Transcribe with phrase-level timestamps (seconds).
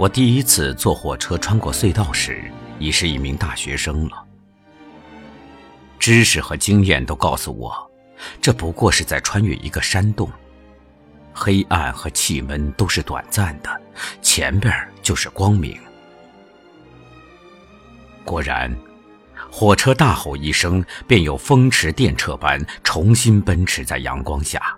[0.00, 4.24] 我第一次坐火车穿过隧道时，已是一名大学生了。
[5.98, 7.90] 知识和经验都告诉我，
[8.40, 10.26] 这不过是在穿越一个山洞。
[11.34, 13.68] 黑暗和气温都是短暂的，
[14.22, 14.72] 前边
[15.02, 15.78] 就是光明。
[18.24, 18.74] 果然，
[19.50, 24.74] 火车大吼一声，便有风驰电掣般重新奔驰在阳光下，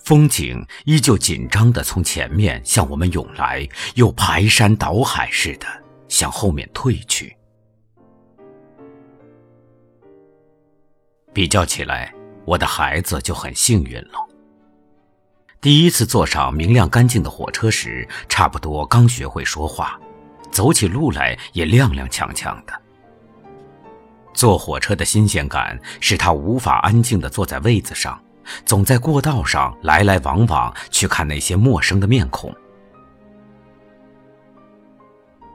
[0.00, 5.66] 风景依旧紧张地从前面向我们涌来，又排山倒海似的
[6.08, 7.36] 向后面退去。
[11.32, 12.12] 比较起来，
[12.44, 14.28] 我的孩子就很幸运了。
[15.60, 19.98] 第一次坐上明亮干净的火车时，差不多刚学会说话，
[20.50, 22.72] 走起路来也踉踉跄跄的。
[24.34, 28.20] 坐火车的新鲜感使他无法安静地坐在位子上，
[28.64, 32.54] 总在过道上来来往往去看那些陌生的面孔。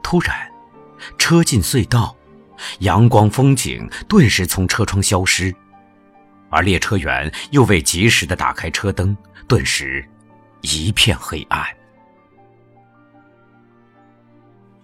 [0.02, 0.50] 突然，
[1.18, 2.16] 车进隧道，
[2.80, 5.54] 阳光风景顿时从车窗消失，
[6.50, 9.16] 而列车员又未及时的打开车灯。
[9.46, 10.06] 顿时，
[10.62, 11.64] 一片黑暗。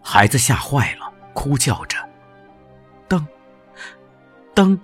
[0.02, 1.96] 孩子吓坏了，哭叫着
[3.08, 3.27] ：“灯，
[4.55, 4.78] 灯！”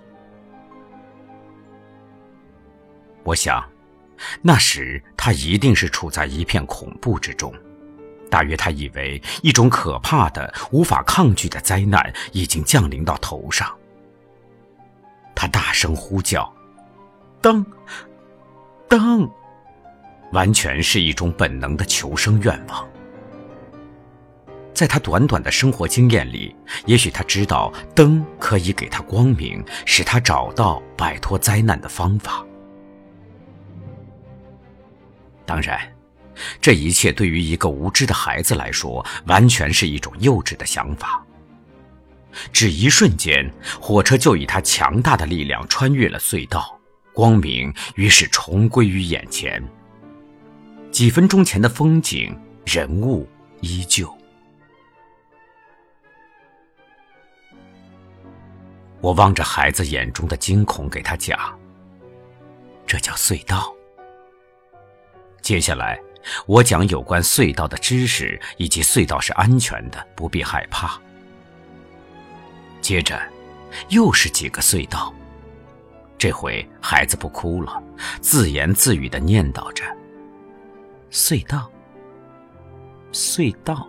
[3.30, 3.64] 我想，
[4.42, 7.54] 那时他一定是处在一片恐怖之中，
[8.28, 13.72] 大约他以为一种可怕的、无法抗拒的灾难已经降临到头上。
[15.32, 16.52] 他大声呼叫
[17.40, 17.64] ：“灯，
[18.88, 19.30] 灯！”
[20.32, 22.88] 完全是一种本能的求生愿望。
[24.74, 32.44] 在他短短的生活经验里，也许他知道灯可以给他光明，使他找到摆脱灾难的方法。
[35.50, 35.80] 当然，
[36.60, 41.20] 这一切对于一个无知的孩子来说，完全是一种幼稚的想法。
[42.52, 46.78] 只一瞬间，火车就以他强大的力量穿越了隧道，
[47.12, 49.60] 光明于是重归于眼前。
[50.92, 53.28] 几分钟前的风景、人物
[53.60, 54.08] 依旧。
[59.00, 61.58] 我望着孩子眼中的惊恐，给他讲
[62.86, 63.74] ：“这叫隧道。”
[65.50, 66.00] 接下来，
[66.46, 70.96] 我讲有关隧道的知识，以及隧道是安全的，不必害怕。
[72.80, 73.20] 接着，
[73.88, 75.12] 又是几个隧道。
[76.16, 77.82] 这回孩子不哭了，
[78.20, 79.82] 自言自语的念叨着。
[81.10, 81.68] 隧道，
[83.12, 83.88] 隧道。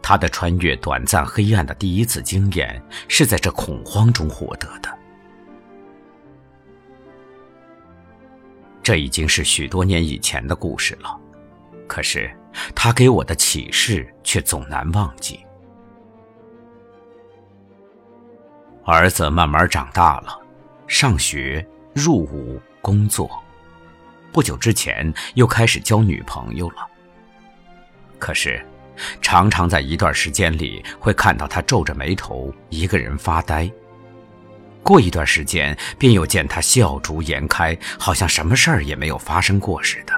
[0.00, 4.97] 他的穿越短暂黑暗的第一次经验，是在这恐慌中获得的。
[8.88, 11.14] 这已经是许多年以前的故事了，
[11.86, 12.34] 可是
[12.74, 15.40] 他给我的启示却总难忘记。
[18.86, 20.40] 儿子慢慢长大了，
[20.86, 21.62] 上学、
[21.92, 23.30] 入伍、工作。
[24.32, 26.88] 不久之前又开始交女朋友了。
[28.18, 28.64] 可是，
[29.20, 33.70] 常常在一段时间里会看到他皱着眉头，一个人发呆。
[34.82, 40.12] 过一段时间，便又见他笑逐颜开，好像什么事儿也没有发生过似的。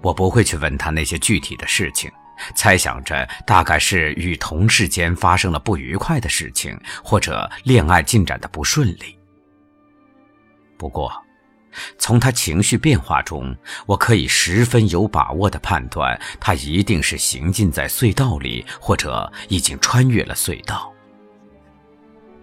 [0.00, 2.08] 我不会去问他那些具体的事情，
[2.54, 9.18] 猜想着大概是与同事间发生了不愉快的事情，或者恋爱进展的不顺利。
[10.76, 11.12] 不过，
[11.98, 13.54] 从他情绪变化中，
[13.86, 20.92] 我可以十分有把握地判断，他一定是行进在隧道里，或者已经穿越了隧道。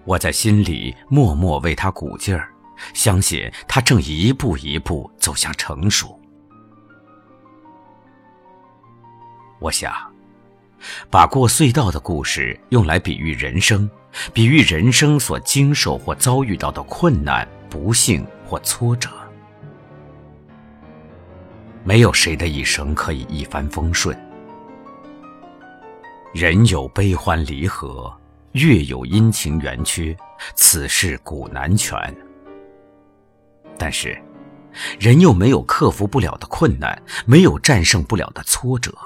[0.06, 2.50] 我在心里默默为他鼓劲儿，
[2.94, 6.20] 相信他正一步一步走向成熟。
[9.60, 9.92] 我想，
[11.10, 13.90] 把过隧道的故事用来比喻人生，
[14.32, 19.10] 比喻人生所经受或遭遇到的困难、不幸或挫折。
[21.84, 24.16] 没有谁的一生可以一帆风顺，
[26.34, 28.16] 人有悲欢离合，
[28.56, 30.16] 月有阴晴圆缺，
[30.56, 31.98] 此事古难全。
[33.78, 34.18] 但是，
[34.98, 38.98] 人又没有克服不了的困难，没有战胜不了的挫折，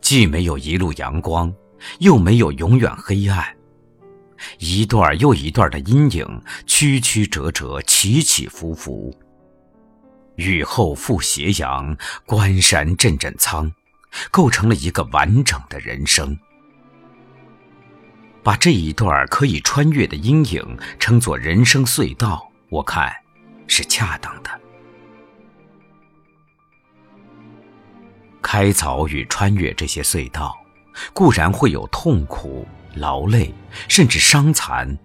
[0.00, 1.52] 既没有一路阳光，
[1.98, 3.44] 又没有永远黑暗，
[4.60, 9.12] 一段又一段的阴影，曲曲折折，起起伏伏。
[10.36, 11.96] 雨后复斜阳，
[12.26, 13.72] 关山阵阵苍，
[14.30, 16.38] 构成了一个完整的人生。
[18.46, 23.12] 把这一段可以穿越的阴影称作人生隧道，我看
[23.66, 24.50] 是恰当的。
[28.40, 30.56] 开凿与穿越这些隧道，
[31.12, 32.64] 固然会有痛苦、
[32.94, 33.52] 劳累，
[33.88, 34.96] 甚至伤残，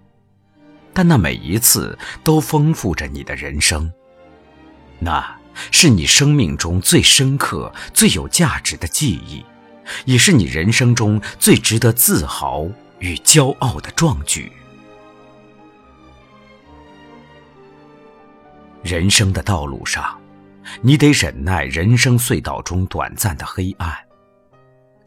[0.92, 3.92] 但那每一次都丰富着你的人生。
[5.00, 5.36] 那
[5.72, 9.44] 是你生命中最深刻、最有价值的记忆，
[10.04, 12.68] 也是你人生中最值得自豪
[13.02, 14.50] 与骄傲的壮举。
[18.84, 20.16] 人生的道路上，
[20.80, 23.92] 你得忍耐人生隧道中短暂的黑暗。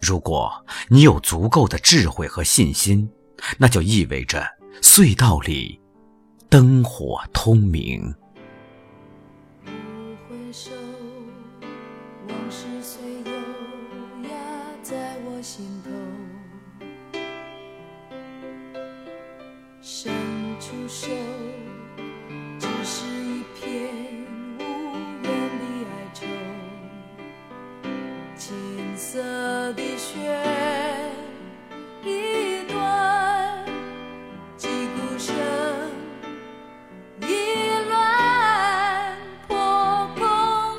[0.01, 0.51] 如果
[0.89, 3.09] 你有足够的智慧和信心，
[3.57, 4.45] 那就意味着
[4.81, 5.79] 隧道里
[6.49, 8.13] 灯火通明。
[29.73, 29.81] 的
[32.03, 33.65] 一段
[34.95, 35.35] 孤身
[37.21, 37.33] 一
[37.89, 39.17] 乱
[39.47, 39.55] 破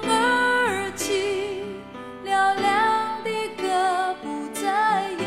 [0.04, 1.62] 而起
[2.24, 2.26] 嘹
[2.60, 3.30] 亮的
[3.60, 4.24] 歌不
[4.54, 5.26] 再有。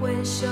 [0.00, 0.46] 回首